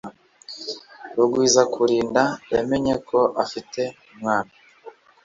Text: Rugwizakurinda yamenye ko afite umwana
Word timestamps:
Rugwizakurinda 1.15 2.23
yamenye 2.53 2.93
ko 3.07 3.19
afite 3.43 3.81
umwana 4.11 4.53